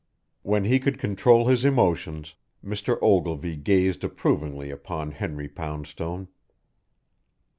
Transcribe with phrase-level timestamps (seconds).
[0.41, 2.33] When he could control his emotions,
[2.65, 2.97] Mr.
[3.03, 6.27] Ogilvy gazed approvingly upon Henry Poundstone.